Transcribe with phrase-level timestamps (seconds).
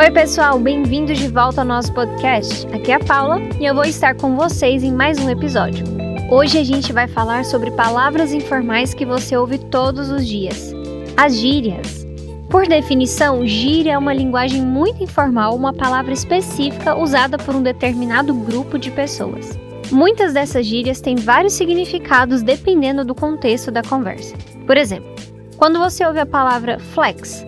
[0.00, 2.64] Oi, pessoal, bem-vindos de volta ao nosso podcast.
[2.68, 5.84] Aqui é a Paula e eu vou estar com vocês em mais um episódio.
[6.30, 10.72] Hoje a gente vai falar sobre palavras informais que você ouve todos os dias:
[11.16, 12.06] as gírias.
[12.48, 18.32] Por definição, gíria é uma linguagem muito informal, uma palavra específica usada por um determinado
[18.32, 19.58] grupo de pessoas.
[19.90, 24.36] Muitas dessas gírias têm vários significados dependendo do contexto da conversa.
[24.64, 25.12] Por exemplo,
[25.56, 27.44] quando você ouve a palavra flex,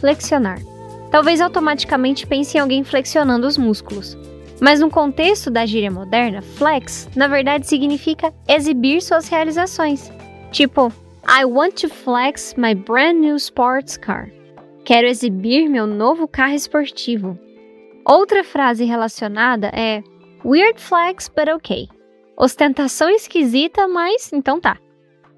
[0.00, 0.58] flexionar,
[1.14, 4.18] talvez automaticamente pense em alguém flexionando os músculos.
[4.60, 10.10] Mas no contexto da gíria moderna, flex na verdade significa exibir suas realizações.
[10.50, 10.92] Tipo,
[11.28, 14.28] I want to flex my brand new sports car.
[14.84, 17.38] Quero exibir meu novo carro esportivo.
[18.04, 20.02] Outra frase relacionada é
[20.44, 21.86] Weird flex, but okay.
[22.36, 24.78] Ostentação esquisita, mas então tá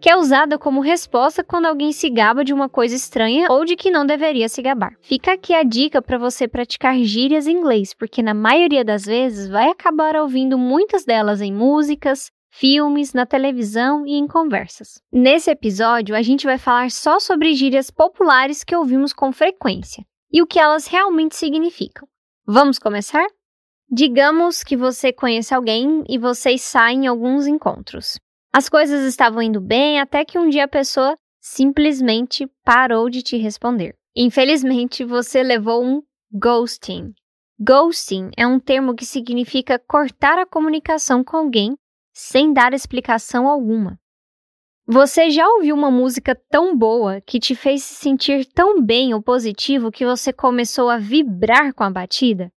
[0.01, 3.77] que é usada como resposta quando alguém se gaba de uma coisa estranha ou de
[3.77, 4.95] que não deveria se gabar.
[5.01, 9.49] Fica aqui a dica para você praticar gírias em inglês, porque na maioria das vezes
[9.49, 15.01] vai acabar ouvindo muitas delas em músicas, filmes, na televisão e em conversas.
[15.13, 20.43] Nesse episódio, a gente vai falar só sobre gírias populares que ouvimos com frequência e
[20.43, 22.09] o que elas realmente significam.
[22.47, 23.27] Vamos começar?
[23.91, 28.19] Digamos que você conhece alguém e vocês saem em alguns encontros.
[28.59, 33.37] As coisas estavam indo bem até que um dia a pessoa simplesmente parou de te
[33.37, 33.95] responder.
[34.17, 36.01] Infelizmente, você levou um
[36.33, 37.13] ghosting.
[37.61, 41.77] Ghosting é um termo que significa cortar a comunicação com alguém
[42.15, 44.01] sem dar explicação alguma.
[44.87, 49.23] Você já ouviu uma música tão boa que te fez se sentir tão bem ou
[49.23, 52.51] positivo que você começou a vibrar com a batida?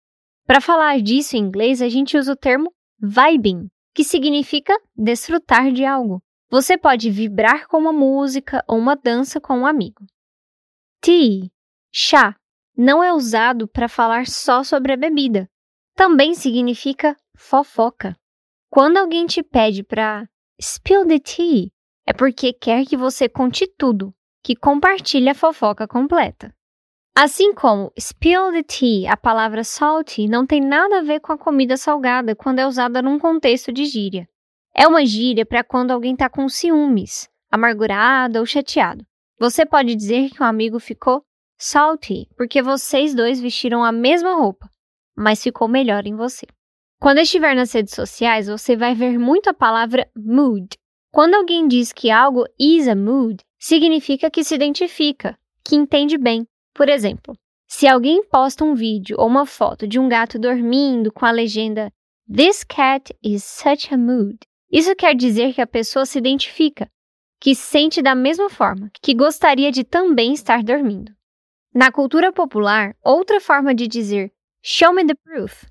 [0.48, 3.68] Para falar disso em inglês, a gente usa o termo vibing,
[4.00, 6.24] que significa desfrutar de algo.
[6.50, 10.06] Você pode vibrar com uma música ou uma dança com um amigo.
[11.02, 11.50] Tea,
[11.92, 12.34] chá,
[12.78, 15.50] não é usado para falar só sobre a bebida.
[15.96, 18.16] Também significa fofoca.
[18.70, 20.30] Quando alguém te pede para
[20.62, 21.70] spill the tea,
[22.08, 26.56] é porque quer que você conte tudo, que compartilhe a fofoca completa.
[27.22, 31.38] Assim como spill the tea, a palavra salty não tem nada a ver com a
[31.38, 34.26] comida salgada quando é usada num contexto de gíria.
[34.74, 39.06] É uma gíria para quando alguém está com ciúmes, amargurado ou chateado.
[39.38, 41.22] Você pode dizer que um amigo ficou
[41.58, 44.70] salty porque vocês dois vestiram a mesma roupa,
[45.14, 46.48] mas ficou melhor em você.
[47.02, 50.70] Quando estiver nas redes sociais, você vai ver muito a palavra mood.
[51.12, 56.48] Quando alguém diz que algo is a mood, significa que se identifica, que entende bem,
[56.80, 57.36] por exemplo,
[57.68, 61.92] se alguém posta um vídeo ou uma foto de um gato dormindo com a legenda
[62.34, 64.38] This cat is such a mood,
[64.72, 66.90] isso quer dizer que a pessoa se identifica,
[67.38, 71.12] que sente da mesma forma, que gostaria de também estar dormindo.
[71.76, 74.32] Na cultura popular, outra forma de dizer
[74.64, 75.66] show me the proof,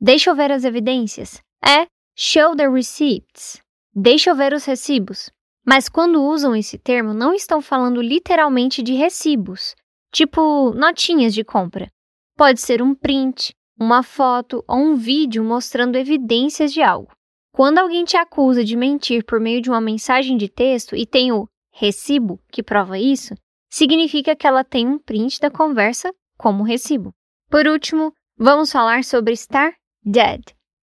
[0.00, 1.86] deixa eu ver as evidências, é
[2.16, 3.62] show the receipts,
[3.94, 5.30] deixa eu ver os recibos.
[5.64, 9.76] Mas quando usam esse termo, não estão falando literalmente de recibos,
[10.12, 11.90] tipo notinhas de compra.
[12.36, 17.10] Pode ser um print, uma foto ou um vídeo mostrando evidências de algo.
[17.52, 21.32] Quando alguém te acusa de mentir por meio de uma mensagem de texto e tem
[21.32, 23.34] o recibo que prova isso,
[23.68, 27.12] significa que ela tem um print da conversa como recibo.
[27.50, 29.72] Por último, vamos falar sobre estar
[30.04, 30.42] dead,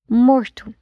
[0.09, 0.74] morto.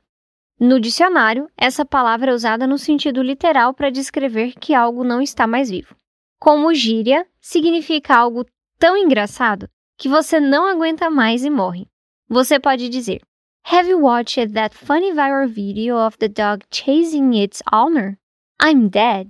[0.60, 5.46] No dicionário, essa palavra é usada no sentido literal para descrever que algo não está
[5.46, 5.96] mais vivo.
[6.44, 8.46] Como gíria, significa algo
[8.78, 11.88] tão engraçado que você não aguenta mais e morre.
[12.28, 13.22] Você pode dizer:
[13.64, 18.18] Have you watched that funny viral video of the dog chasing its owner?
[18.62, 19.30] I'm dead.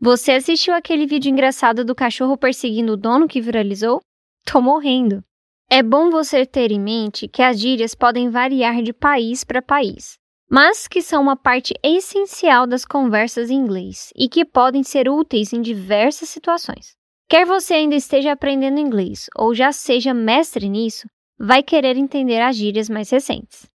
[0.00, 4.00] Você assistiu aquele vídeo engraçado do cachorro perseguindo o dono que viralizou?
[4.44, 5.24] Tô morrendo.
[5.68, 10.16] É bom você ter em mente que as gírias podem variar de país para país
[10.50, 15.52] mas que são uma parte essencial das conversas em inglês e que podem ser úteis
[15.52, 16.94] em diversas situações.
[17.28, 22.56] Quer você ainda esteja aprendendo inglês ou já seja mestre nisso, vai querer entender as
[22.56, 23.66] gírias mais recentes.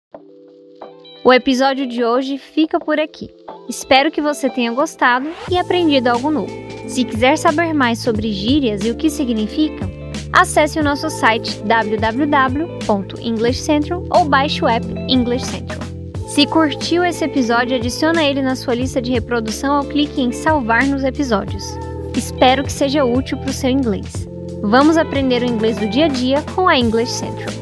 [1.23, 3.29] O episódio de hoje fica por aqui.
[3.69, 6.51] Espero que você tenha gostado e aprendido algo novo.
[6.87, 9.87] Se quiser saber mais sobre gírias e o que significam,
[10.33, 15.80] acesse o nosso site www.englishcentral ou baixe o app English Central.
[16.33, 20.87] Se curtiu esse episódio, adiciona ele na sua lista de reprodução ao clique em salvar
[20.87, 21.61] nos episódios.
[22.15, 24.29] Espero que seja útil para o seu inglês.
[24.61, 27.60] Vamos aprender o inglês do dia a dia com a English Central.